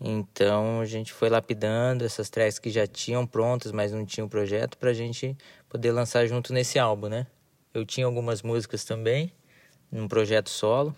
Então 0.00 0.80
a 0.80 0.84
gente 0.84 1.12
foi 1.12 1.28
lapidando 1.28 2.04
essas 2.04 2.28
tracks 2.28 2.58
que 2.58 2.70
já 2.70 2.86
tinham 2.86 3.26
prontas, 3.26 3.72
mas 3.72 3.92
não 3.92 4.04
tinham 4.04 4.28
projeto, 4.28 4.76
para 4.76 4.90
a 4.90 4.94
gente 4.94 5.36
poder 5.68 5.92
lançar 5.92 6.26
junto 6.26 6.52
nesse 6.52 6.78
álbum, 6.78 7.08
né? 7.08 7.26
Eu 7.72 7.84
tinha 7.84 8.06
algumas 8.06 8.42
músicas 8.42 8.84
também, 8.84 9.32
num 9.90 10.06
projeto 10.06 10.50
solo. 10.50 10.94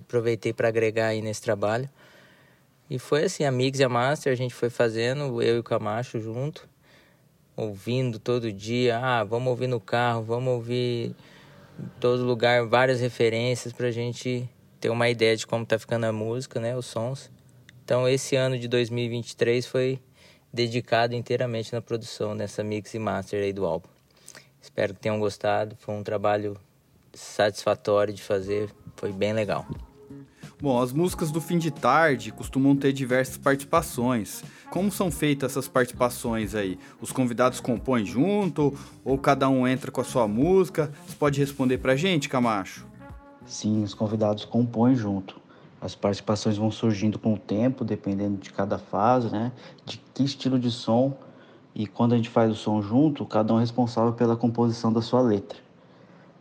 Aproveitei 0.00 0.52
para 0.52 0.68
agregar 0.68 1.08
aí 1.08 1.22
nesse 1.22 1.42
trabalho. 1.42 1.88
E 2.90 2.98
foi 2.98 3.24
assim, 3.24 3.44
a 3.44 3.52
Mix 3.52 3.78
e 3.78 3.84
a 3.84 3.88
Master 3.88 4.32
a 4.32 4.36
gente 4.36 4.54
foi 4.54 4.70
fazendo, 4.70 5.42
eu 5.42 5.56
e 5.56 5.58
o 5.58 5.62
Camacho 5.62 6.18
junto, 6.18 6.68
ouvindo 7.54 8.18
todo 8.18 8.52
dia. 8.52 8.98
Ah, 8.98 9.22
vamos 9.22 9.48
ouvir 9.48 9.66
no 9.66 9.78
carro, 9.78 10.22
vamos 10.22 10.54
ouvir 10.54 11.14
em 11.78 11.88
todo 12.00 12.24
lugar, 12.24 12.66
várias 12.66 13.00
referências 13.00 13.72
para 13.72 13.88
a 13.88 13.90
gente 13.90 14.48
ter 14.80 14.90
uma 14.90 15.08
ideia 15.08 15.36
de 15.36 15.46
como 15.46 15.66
tá 15.66 15.78
ficando 15.78 16.04
a 16.04 16.12
música, 16.12 16.60
né, 16.60 16.76
os 16.76 16.86
sons. 16.86 17.30
Então 17.84 18.08
esse 18.08 18.36
ano 18.36 18.58
de 18.58 18.68
2023 18.68 19.66
foi 19.66 20.00
dedicado 20.52 21.14
inteiramente 21.14 21.72
na 21.72 21.80
produção 21.80 22.36
dessa 22.36 22.62
mix 22.62 22.94
e 22.94 22.98
master 22.98 23.42
aí 23.42 23.52
do 23.52 23.64
álbum. 23.64 23.88
Espero 24.60 24.94
que 24.94 25.00
tenham 25.00 25.18
gostado, 25.18 25.76
foi 25.78 25.94
um 25.94 26.02
trabalho 26.02 26.56
satisfatório 27.12 28.12
de 28.12 28.22
fazer, 28.22 28.70
foi 28.96 29.12
bem 29.12 29.32
legal. 29.32 29.66
Bom, 30.60 30.82
as 30.82 30.92
músicas 30.92 31.30
do 31.30 31.40
fim 31.40 31.56
de 31.56 31.70
tarde 31.70 32.32
costumam 32.32 32.74
ter 32.74 32.92
diversas 32.92 33.36
participações. 33.36 34.42
Como 34.70 34.90
são 34.90 35.08
feitas 35.08 35.52
essas 35.52 35.68
participações 35.68 36.52
aí? 36.54 36.78
Os 37.00 37.12
convidados 37.12 37.60
compõem 37.60 38.04
junto 38.04 38.76
ou 39.04 39.16
cada 39.16 39.48
um 39.48 39.68
entra 39.68 39.92
com 39.92 40.00
a 40.00 40.04
sua 40.04 40.26
música? 40.26 40.92
Você 41.06 41.14
pode 41.14 41.38
responder 41.38 41.78
pra 41.78 41.94
gente, 41.94 42.28
Camacho? 42.28 42.84
Sim, 43.48 43.82
os 43.82 43.94
convidados 43.94 44.44
compõem 44.44 44.94
junto. 44.94 45.40
As 45.80 45.94
participações 45.94 46.58
vão 46.58 46.70
surgindo 46.70 47.18
com 47.18 47.34
o 47.34 47.38
tempo, 47.38 47.84
dependendo 47.84 48.36
de 48.36 48.52
cada 48.52 48.78
fase, 48.78 49.30
né? 49.30 49.52
De 49.86 49.96
que 50.12 50.22
estilo 50.22 50.58
de 50.58 50.70
som. 50.70 51.16
E 51.74 51.86
quando 51.86 52.12
a 52.12 52.16
gente 52.16 52.28
faz 52.28 52.52
o 52.52 52.54
som 52.54 52.82
junto, 52.82 53.24
cada 53.24 53.54
um 53.54 53.56
é 53.56 53.60
responsável 53.60 54.12
pela 54.12 54.36
composição 54.36 54.92
da 54.92 55.00
sua 55.00 55.20
letra. 55.20 55.58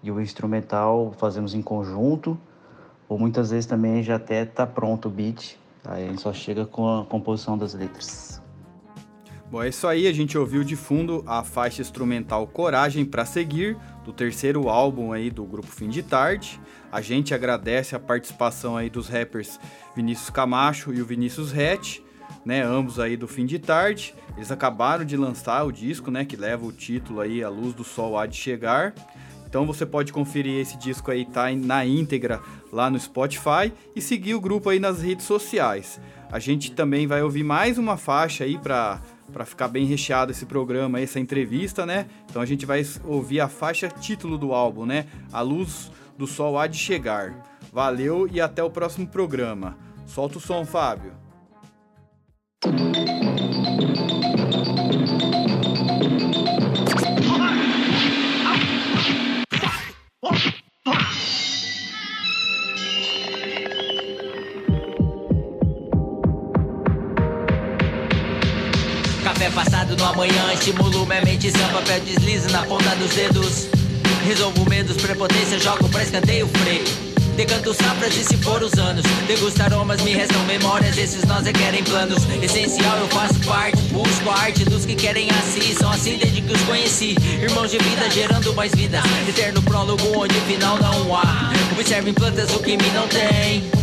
E 0.03 0.11
o 0.11 0.19
instrumental 0.19 1.13
fazemos 1.17 1.53
em 1.53 1.61
conjunto, 1.61 2.37
ou 3.07 3.17
muitas 3.17 3.51
vezes 3.51 3.65
também 3.65 4.03
já 4.03 4.15
até 4.15 4.45
tá 4.45 4.67
pronto 4.67 5.07
o 5.07 5.11
beat, 5.11 5.57
aí 5.85 6.05
a 6.05 6.07
gente 6.07 6.21
só 6.21 6.33
chega 6.33 6.65
com 6.65 6.99
a 6.99 7.05
composição 7.05 7.57
das 7.57 7.73
letras. 7.73 8.41
Bom, 9.49 9.63
é 9.63 9.69
isso 9.69 9.87
aí, 9.87 10.07
a 10.07 10.13
gente 10.13 10.37
ouviu 10.37 10.61
de 10.61 10.75
fundo 10.75 11.23
a 11.25 11.41
faixa 11.41 11.81
instrumental 11.81 12.45
Coragem 12.47 13.05
para 13.05 13.23
Seguir, 13.23 13.77
do 14.07 14.13
terceiro 14.13 14.69
álbum 14.69 15.11
aí 15.11 15.29
do 15.29 15.43
grupo 15.43 15.67
Fim 15.67 15.89
de 15.89 16.01
Tarde. 16.01 16.61
A 16.89 17.01
gente 17.01 17.33
agradece 17.33 17.93
a 17.93 17.99
participação 17.99 18.77
aí 18.77 18.89
dos 18.89 19.09
rappers 19.09 19.59
Vinícius 19.93 20.29
Camacho 20.29 20.93
e 20.93 21.01
o 21.01 21.05
Vinícius 21.05 21.51
Rett, 21.51 22.01
né, 22.45 22.63
ambos 22.63 23.01
aí 23.01 23.17
do 23.17 23.27
Fim 23.27 23.45
de 23.45 23.59
Tarde. 23.59 24.15
Eles 24.37 24.49
acabaram 24.49 25.03
de 25.03 25.17
lançar 25.17 25.61
o 25.65 25.73
disco, 25.73 26.09
né, 26.09 26.23
que 26.23 26.37
leva 26.37 26.65
o 26.65 26.71
título 26.71 27.19
aí 27.19 27.43
A 27.43 27.49
Luz 27.49 27.73
do 27.73 27.83
Sol 27.83 28.17
Há 28.17 28.25
de 28.25 28.37
Chegar. 28.37 28.93
Então 29.45 29.65
você 29.65 29.85
pode 29.85 30.13
conferir 30.13 30.57
esse 30.57 30.77
disco 30.77 31.11
aí, 31.11 31.25
tá 31.25 31.51
na 31.51 31.85
íntegra 31.85 32.41
lá 32.71 32.89
no 32.89 32.97
Spotify 32.97 33.73
e 33.93 34.01
seguir 34.01 34.35
o 34.35 34.41
grupo 34.41 34.69
aí 34.69 34.79
nas 34.79 35.01
redes 35.01 35.25
sociais. 35.25 35.99
A 36.31 36.39
gente 36.39 36.71
também 36.71 37.07
vai 37.07 37.21
ouvir 37.21 37.43
mais 37.43 37.77
uma 37.77 37.97
faixa 37.97 38.45
aí 38.45 38.57
para 38.57 39.01
para 39.31 39.45
ficar 39.45 39.67
bem 39.67 39.85
recheado 39.85 40.31
esse 40.31 40.45
programa, 40.45 40.99
essa 40.99 41.19
entrevista, 41.19 41.85
né? 41.85 42.07
Então 42.29 42.41
a 42.41 42.45
gente 42.45 42.65
vai 42.65 42.85
ouvir 43.03 43.39
a 43.39 43.47
faixa 43.47 43.87
título 43.87 44.37
do 44.37 44.53
álbum, 44.53 44.85
né? 44.85 45.05
A 45.31 45.41
Luz 45.41 45.91
do 46.17 46.25
Sol 46.25 46.57
Há 46.57 46.67
de 46.67 46.77
Chegar. 46.77 47.59
Valeu 47.71 48.27
e 48.31 48.41
até 48.41 48.63
o 48.63 48.69
próximo 48.69 49.07
programa. 49.07 49.77
Solta 50.05 50.37
o 50.37 50.41
som, 50.41 50.65
Fábio. 50.65 51.13
Amanhã, 70.17 70.51
estimulo 70.51 71.05
minha 71.05 71.21
mente, 71.21 71.51
seu 71.51 71.67
papel 71.67 71.99
desliza 71.99 72.49
na 72.49 72.63
ponta 72.63 72.89
dos 72.95 73.11
dedos. 73.11 73.67
Resolvo 74.25 74.67
medos, 74.67 74.97
prepotência, 74.97 75.59
jogo 75.59 75.87
pra 75.89 76.01
escanteio 76.01 76.47
freio. 76.47 76.83
Decanto 77.35 77.71
safras 77.71 78.17
e 78.17 78.23
se 78.23 78.35
for 78.37 78.63
os 78.63 78.73
anos. 78.79 79.03
Degusto 79.27 79.61
aromas, 79.61 80.01
me 80.01 80.13
restam 80.13 80.43
memórias 80.45 80.97
Esses 80.97 81.23
nós 81.25 81.45
requerem 81.45 81.83
planos. 81.83 82.23
Essencial, 82.41 82.97
eu 82.97 83.07
faço 83.09 83.39
parte 83.41 83.79
Busco 83.91 84.31
arte 84.31 84.65
dos 84.65 84.87
que 84.87 84.95
querem 84.95 85.29
assim 85.29 85.75
São 85.75 85.91
assim 85.91 86.17
desde 86.17 86.41
que 86.41 86.51
os 86.51 86.61
conheci. 86.63 87.15
Irmãos 87.39 87.69
de 87.69 87.77
vida 87.77 88.09
gerando 88.09 88.55
mais 88.55 88.73
vidas 88.73 89.03
Eterno 89.29 89.61
prólogo 89.61 90.03
onde 90.17 90.33
final 90.41 90.79
não 90.79 91.15
há. 91.15 91.51
Observem 91.73 92.11
plantas 92.11 92.51
o 92.55 92.59
que 92.59 92.75
me 92.75 92.89
não 92.89 93.07
tem 93.07 93.76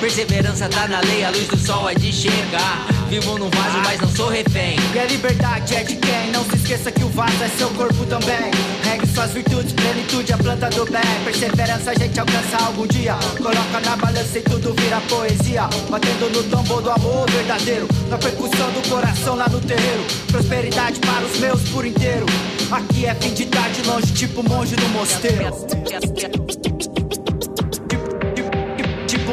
Perseverança 0.00 0.66
tá 0.66 0.88
na 0.88 1.00
lei, 1.00 1.22
a 1.24 1.30
luz 1.30 1.46
do 1.46 1.58
sol 1.58 1.88
é 1.90 1.94
de 1.94 2.10
chegar. 2.10 2.86
Vivo 3.10 3.38
num 3.38 3.50
vaso, 3.50 3.78
mas 3.84 4.00
não 4.00 4.08
sou 4.08 4.30
refém. 4.30 4.76
E 4.94 4.98
a 4.98 5.04
liberdade 5.04 5.74
é 5.76 5.84
de 5.84 5.94
quem? 5.96 6.30
Não 6.32 6.42
se 6.44 6.56
esqueça 6.56 6.90
que 6.90 7.04
o 7.04 7.08
vaso 7.10 7.44
é 7.44 7.48
seu 7.48 7.68
corpo 7.70 8.06
também. 8.06 8.50
Regue 8.82 9.06
suas 9.06 9.32
virtudes, 9.32 9.74
plenitude, 9.74 10.32
a 10.32 10.38
planta 10.38 10.70
do 10.70 10.86
bem. 10.86 11.02
Perseverança 11.22 11.90
a 11.90 11.94
gente 11.94 12.18
alcança 12.18 12.56
algum 12.64 12.86
dia. 12.86 13.14
Coloca 13.36 13.80
na 13.84 13.96
balança 13.98 14.38
e 14.38 14.42
tudo 14.42 14.72
vira 14.72 15.02
poesia. 15.02 15.68
Batendo 15.90 16.30
no 16.30 16.44
tambor 16.44 16.80
do 16.80 16.90
amor 16.90 17.30
verdadeiro. 17.30 17.86
Na 18.08 18.16
percussão 18.16 18.72
do 18.72 18.88
coração 18.88 19.36
lá 19.36 19.50
no 19.50 19.60
terreiro. 19.60 20.04
Prosperidade 20.28 20.98
para 21.00 21.26
os 21.26 21.38
meus 21.38 21.60
por 21.68 21.84
inteiro. 21.84 22.24
Aqui 22.72 23.04
é 23.04 23.14
fim 23.16 23.34
de 23.34 23.44
tarde, 23.44 23.82
longe, 23.82 24.12
tipo 24.14 24.42
monge 24.48 24.76
no 24.76 24.88
mosteiro. 24.90 25.50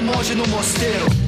Monge 0.08 0.36
no 0.36 0.48
mosteiro. 0.48 1.27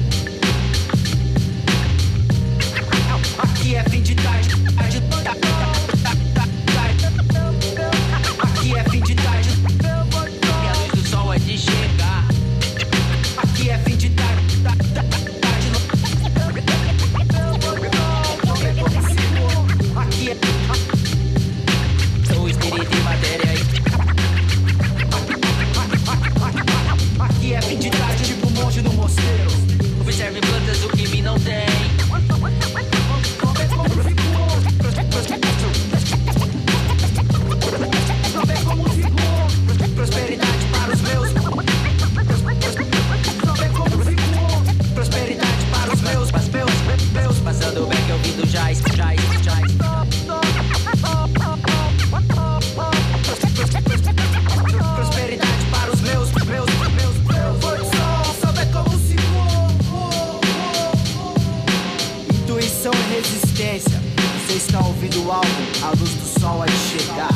A 65.90 65.92
luz 65.92 66.14
do 66.14 66.40
sol 66.40 66.62
há 66.62 66.66
de 66.66 66.72
chegar. 66.72 67.28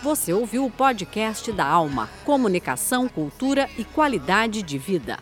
Você 0.00 0.32
ouviu 0.32 0.64
o 0.66 0.70
podcast 0.70 1.50
da 1.50 1.66
Alma. 1.66 2.08
Comunicação, 2.24 3.08
cultura 3.08 3.68
e 3.76 3.82
qualidade 3.82 4.62
de 4.62 4.78
vida. 4.78 5.18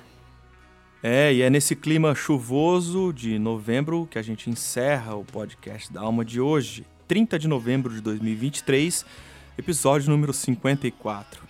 É, 1.02 1.32
e 1.32 1.40
é 1.40 1.48
nesse 1.48 1.74
clima 1.74 2.14
chuvoso 2.14 3.10
de 3.10 3.38
novembro 3.38 4.06
que 4.10 4.18
a 4.18 4.22
gente 4.22 4.50
encerra 4.50 5.14
o 5.14 5.24
podcast 5.24 5.90
da 5.90 6.02
Alma 6.02 6.26
de 6.26 6.38
hoje, 6.42 6.84
30 7.08 7.38
de 7.38 7.48
novembro 7.48 7.94
de 7.94 8.02
2023, 8.02 9.06
episódio 9.60 10.08
número 10.08 10.32
54. 10.32 11.42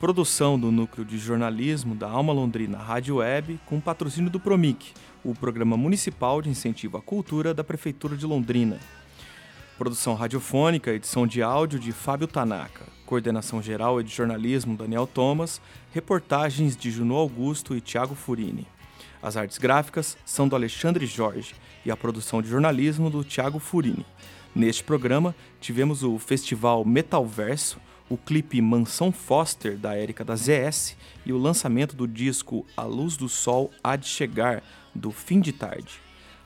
Produção 0.00 0.58
do 0.58 0.72
Núcleo 0.72 1.06
de 1.06 1.16
Jornalismo 1.16 1.94
da 1.94 2.10
Alma 2.10 2.32
Londrina 2.32 2.76
Rádio 2.76 3.18
Web, 3.18 3.60
com 3.66 3.80
patrocínio 3.80 4.28
do 4.28 4.40
Promic, 4.40 4.92
o 5.24 5.32
Programa 5.32 5.76
Municipal 5.76 6.42
de 6.42 6.50
Incentivo 6.50 6.96
à 6.96 7.00
Cultura 7.00 7.54
da 7.54 7.62
Prefeitura 7.62 8.16
de 8.16 8.26
Londrina. 8.26 8.80
Produção 9.78 10.14
radiofônica, 10.14 10.90
edição 10.90 11.24
de 11.24 11.40
áudio 11.40 11.78
de 11.78 11.92
Fábio 11.92 12.26
Tanaka, 12.26 12.84
coordenação 13.06 13.62
geral 13.62 14.00
e 14.00 14.04
de 14.04 14.12
jornalismo 14.12 14.76
Daniel 14.76 15.06
Thomas, 15.06 15.60
reportagens 15.92 16.76
de 16.76 16.90
Juno 16.90 17.14
Augusto 17.14 17.76
e 17.76 17.80
Tiago 17.80 18.16
Furini. 18.16 18.66
As 19.22 19.36
artes 19.36 19.58
gráficas 19.58 20.18
são 20.24 20.48
do 20.48 20.56
Alexandre 20.56 21.06
Jorge 21.06 21.54
e 21.86 21.92
a 21.92 21.96
produção 21.96 22.42
de 22.42 22.48
jornalismo 22.48 23.08
do 23.08 23.22
Tiago 23.22 23.60
Furini. 23.60 24.04
Neste 24.54 24.84
programa, 24.84 25.34
tivemos 25.60 26.02
o 26.02 26.18
festival 26.18 26.84
Metalverso, 26.84 27.80
o 28.08 28.18
clipe 28.18 28.60
Mansão 28.60 29.10
Foster 29.10 29.78
da 29.78 29.96
Érica 29.96 30.22
da 30.22 30.36
ZS 30.36 30.94
e 31.24 31.32
o 31.32 31.38
lançamento 31.38 31.96
do 31.96 32.06
disco 32.06 32.66
A 32.76 32.82
Luz 32.82 33.16
do 33.16 33.30
Sol 33.30 33.70
Há 33.82 33.96
de 33.96 34.06
Chegar, 34.06 34.62
do 34.94 35.10
Fim 35.10 35.40
de 35.40 35.52
Tarde. 35.52 36.00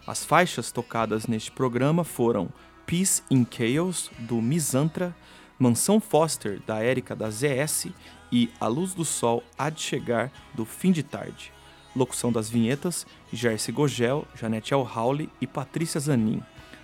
As 0.07 0.25
faixas 0.25 0.71
tocadas 0.71 1.27
neste 1.27 1.51
programa 1.51 2.05
foram 2.05 2.49
Peace 2.87 3.25
in 3.29 3.45
Chaos, 3.45 4.09
do 4.21 4.41
Misantra, 4.41 5.13
Mansão 5.59 5.99
Foster, 5.99 6.61
da 6.65 6.79
Érica 6.79 7.17
da 7.17 7.29
ZS 7.29 7.89
e 8.31 8.49
A 8.61 8.69
Luz 8.69 8.95
do 8.95 9.05
Sol 9.05 9.43
Há 9.59 9.69
de 9.69 9.81
Chegar, 9.81 10.31
do 10.55 10.65
Fim 10.65 10.93
de 10.93 11.03
Tarde. 11.03 11.53
Locução 11.97 12.31
das 12.31 12.49
vinhetas, 12.49 13.05
Jersey 13.33 13.75
Gogel, 13.75 14.25
Janete 14.37 14.73
Alhauli 14.73 15.29
e 15.41 15.47
Patrícia 15.47 15.99
Zanin. 15.99 16.41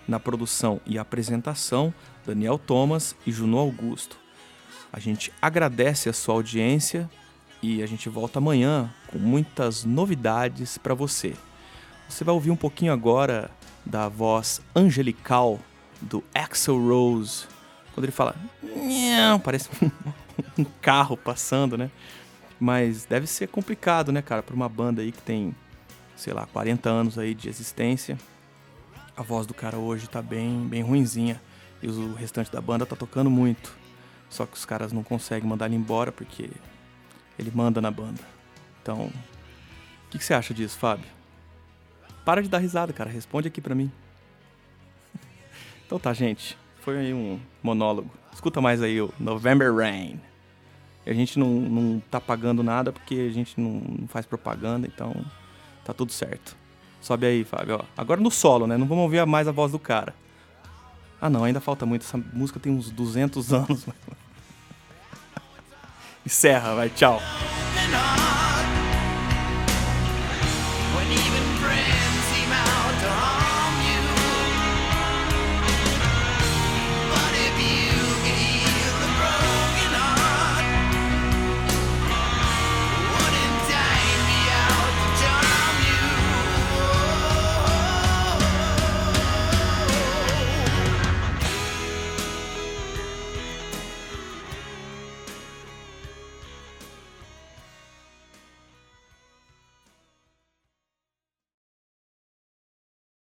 Na 0.07 0.19
produção 0.19 0.81
e 0.85 0.99
apresentação, 0.99 1.95
Daniel 2.27 2.59
Thomas 2.59 3.15
e 3.27 3.33
Juno 3.33 3.59
Augusto. 3.59 4.19
A 4.93 4.99
gente 4.99 5.33
agradece 5.41 6.09
a 6.09 6.13
sua 6.13 6.35
audiência 6.35 7.09
e 7.63 7.83
a 7.83 7.87
gente 7.87 8.09
volta 8.09 8.39
amanhã 8.39 8.93
com 9.07 9.19
muitas 9.19 9.85
novidades 9.85 10.77
para 10.77 10.95
você. 10.95 11.35
Você 12.09 12.25
vai 12.25 12.35
ouvir 12.35 12.51
um 12.51 12.57
pouquinho 12.57 12.93
agora 12.93 13.51
da 13.87 14.09
voz 14.09 14.61
angelical 14.75 15.59
do 16.01 16.23
Axel 16.35 16.79
Rose. 16.79 17.47
Quando 17.95 18.05
ele 18.05 18.13
fala, 18.13 18.35
parece 19.43 19.71
um 20.59 20.65
carro 20.81 21.17
passando, 21.17 21.79
né? 21.79 21.91
Mas 22.59 23.05
deve 23.05 23.27
ser 23.27 23.49
complicado, 23.49 24.13
né, 24.13 24.21
cara, 24.23 24.43
para 24.43 24.55
uma 24.55 24.69
banda 24.69 25.03
aí 25.03 25.11
que 25.11 25.23
tem, 25.23 25.55
sei 26.17 26.33
lá, 26.33 26.47
40 26.47 26.89
anos 26.89 27.19
aí 27.19 27.35
de 27.35 27.49
existência. 27.49 28.19
A 29.17 29.23
voz 29.23 29.47
do 29.47 29.53
cara 29.53 29.77
hoje 29.77 30.09
tá 30.09 30.23
bem, 30.23 30.67
bem 30.67 30.83
ruinzinha 30.83 31.41
e 31.83 31.89
o 31.89 32.15
restante 32.15 32.51
da 32.51 32.61
banda 32.61 32.87
tá 32.87 32.97
tocando 32.97 33.31
muito. 33.31 33.75
Só 34.31 34.47
que 34.47 34.57
os 34.57 34.65
caras 34.65 34.93
não 34.93 35.03
conseguem 35.03 35.49
mandar 35.49 35.67
ele 35.67 35.77
embora 35.77 36.11
porque 36.11 36.51
ele 37.39 37.53
manda 37.55 37.81
na 37.81 37.91
banda. 37.91 38.21
Então, 38.81 39.07
o 40.07 40.11
que, 40.11 40.19
que 40.19 40.25
você 40.25 40.33
acha 40.33 40.55
disso, 40.55 40.79
Fábio? 40.79 41.07
Para 42.25 42.43
de 42.43 42.49
dar 42.49 42.59
risada, 42.59 42.93
cara. 42.93 43.11
Responde 43.11 43.49
aqui 43.49 43.61
pra 43.61 43.75
mim. 43.75 43.91
Então 45.85 45.99
tá, 46.01 46.15
gente. 46.15 46.57
Foi 46.81 46.97
aí 46.97 47.13
um 47.13 47.39
monólogo. 47.63 48.11
Escuta 48.33 48.63
mais 48.63 48.81
aí 48.81 48.99
o 48.99 49.13
November 49.21 49.75
Rain. 49.75 50.19
A 51.05 51.13
gente 51.13 51.39
não, 51.39 51.49
não 51.49 52.01
tá 52.11 52.19
pagando 52.19 52.63
nada 52.63 52.91
porque 52.91 53.27
a 53.29 53.33
gente 53.33 53.61
não, 53.61 53.83
não 53.99 54.09
faz 54.09 54.25
propaganda, 54.25 54.87
então 54.87 55.13
tá 55.85 55.93
tudo 55.93 56.13
certo. 56.13 56.57
Sobe 57.03 57.27
aí, 57.27 57.45
Fábio. 57.45 57.81
Ó. 57.83 57.85
Agora 58.01 58.21
no 58.21 58.31
solo, 58.31 58.67
né? 58.67 58.79
Não 58.79 58.87
vamos 58.87 59.03
ouvir 59.03 59.27
mais 59.27 59.49
a 59.49 59.53
voz 59.53 59.73
do 59.73 59.79
cara. 59.79 60.15
Ah, 61.21 61.29
não, 61.29 61.45
ainda 61.45 61.61
falta 61.61 61.85
muito. 61.85 62.03
Essa 62.03 62.19
música 62.33 62.59
tem 62.59 62.73
uns 62.73 62.91
200 62.91 63.53
anos. 63.53 63.87
Encerra, 66.25 66.75
vai, 66.77 66.89
tchau. 66.89 67.21